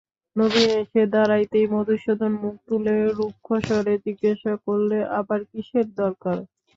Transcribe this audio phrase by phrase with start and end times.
[0.35, 6.37] নবীন এসে দাঁড়াতেই মধুসূদন মুখ তুলে রুক্ষস্বরে জিজ্ঞাসা করলে, আবার কিসের দরকার?